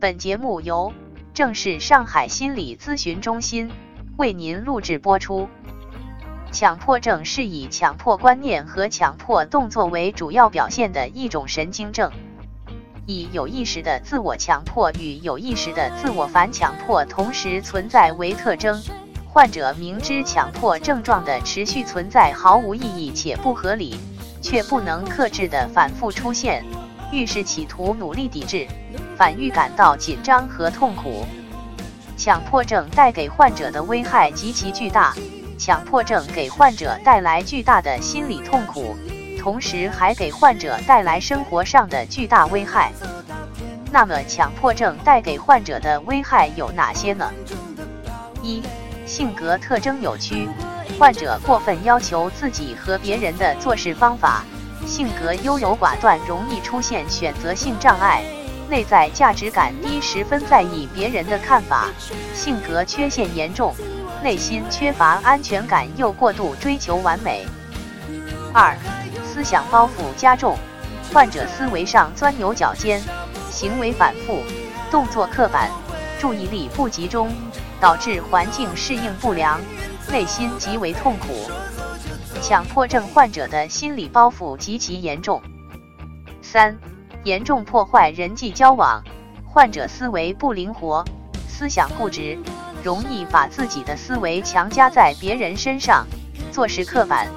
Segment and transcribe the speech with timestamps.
[0.00, 0.94] 本节目由
[1.34, 3.70] 正式上海心理咨询中心
[4.16, 5.46] 为您录制播出。
[6.50, 12.10] 强迫症是以强迫观念和强迫动作为主要表现的一种神经症，
[13.04, 18.82] 以有意识的自我强迫与有意识的自我反强迫同时存在为特征。
[19.28, 23.94] 患者明知强迫症状的持续存在毫无意义且不合理，
[24.40, 26.64] 却不能克制的反复出现。
[27.12, 28.66] 遇事企图努力抵制，
[29.20, 31.26] 反预感到紧张和痛苦。
[32.16, 35.14] 强迫症带给患者的危害极其巨大，
[35.58, 38.96] 强迫症给患者带来巨大的心理痛苦，
[39.38, 42.90] 同时还给患者带来生活上的巨大危害。
[43.92, 47.30] 那么，强迫症带给患者的危害有哪些呢？
[48.42, 48.62] 一、
[49.04, 50.48] 性格特征扭曲，
[50.98, 54.42] 患者过分要求自己和别人的做事方法。
[54.86, 58.22] 性格优柔寡断，容易出现选择性障碍；
[58.70, 61.88] 内在价值感低，十分在意别人的看法；
[62.32, 63.74] 性格缺陷严重，
[64.22, 67.44] 内心缺乏安全感，又过度追求完美。
[68.54, 68.76] 二、
[69.24, 70.56] 思想包袱加重，
[71.12, 73.02] 患者思维上钻牛角尖，
[73.50, 74.40] 行为反复，
[74.88, 75.68] 动作刻板，
[76.20, 77.28] 注意力不集中，
[77.80, 79.60] 导致环境适应不良，
[80.12, 81.50] 内心极为痛苦。
[82.40, 85.42] 强迫症患者的心理包袱极其严重。
[86.40, 86.76] 三、
[87.24, 89.02] 严重破坏人际交往，
[89.44, 91.04] 患者思维不灵活，
[91.46, 92.38] 思想固执，
[92.82, 96.06] 容易把自己的思维强加在别人身上，
[96.50, 97.28] 做事刻板，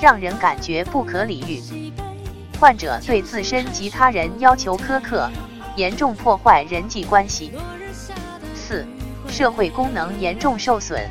[0.00, 1.92] 让人感觉不可理喻。
[2.60, 5.28] 患者对自身及他人要求苛刻，
[5.74, 7.52] 严重破坏人际关系。
[8.54, 8.86] 四、
[9.28, 11.02] 社会功能严重受损。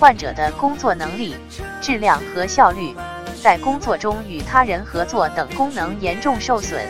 [0.00, 1.34] 患者的工作能力、
[1.80, 2.94] 质量和效率，
[3.40, 6.84] 在工作中与他人合作等功能严重受损。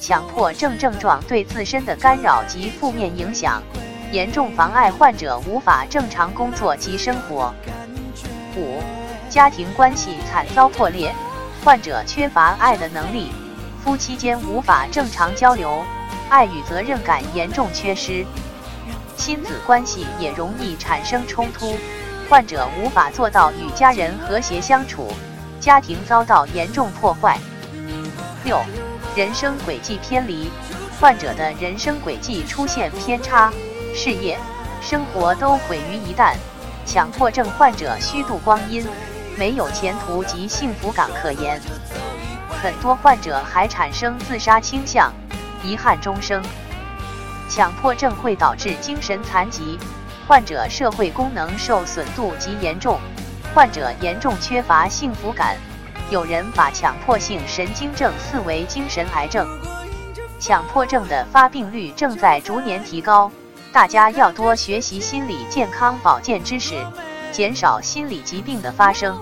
[0.00, 3.62] 强迫症症状对自身的干扰及负面影响，
[4.10, 7.54] 严重妨碍患者无法正常工作及生活。
[8.56, 8.82] 五、
[9.28, 11.14] 家庭关系惨遭破裂，
[11.62, 13.30] 患者缺乏爱的能力，
[13.84, 15.84] 夫妻间无法正常交流，
[16.30, 18.24] 爱与责任感严重缺失，
[19.16, 21.76] 亲子关系也容易产生冲突。
[22.28, 25.12] 患者无法做到与家人和谐相处，
[25.60, 27.38] 家庭遭到严重破坏。
[28.44, 28.58] 六、
[29.16, 30.48] 人生轨迹偏离，
[31.00, 33.52] 患者的人生轨迹出现偏差，
[33.92, 34.38] 事业、
[34.80, 36.34] 生活都毁于一旦。
[36.86, 38.86] 强迫症患者虚度光阴，
[39.36, 41.60] 没有前途及幸福感可言。
[42.62, 45.12] 很多患者还产生自杀倾向，
[45.64, 46.40] 遗憾终生。
[47.48, 49.76] 强迫症会导致精神残疾。
[50.28, 53.00] 患者社会功能受损度极严重，
[53.52, 55.56] 患者严重缺乏幸福感。
[56.10, 59.48] 有人把强迫性神经症视为精神癌症。
[60.40, 63.30] 强迫症的发病率正在逐年提高，
[63.72, 66.74] 大家要多学习心理健康保健知识，
[67.30, 69.16] 减少心理疾病的发生。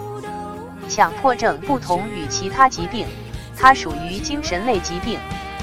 [0.89, 3.07] 强迫症不同于其他疾病，
[3.57, 5.19] 它属于精神类疾病，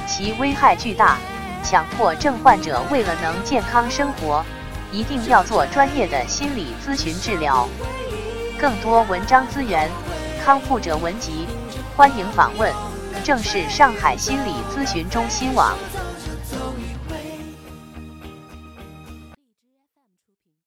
[0.08, 1.18] 其危害巨大。
[1.64, 4.46] 强迫症患者为了能健康生活。
[4.92, 7.68] 一定要做专业的心理咨询治疗。
[8.58, 9.90] 更多文章资源，
[10.46, 11.48] 康复者文集，
[11.96, 12.72] 欢迎访问
[13.24, 15.76] 正是上海心理咨询中心网。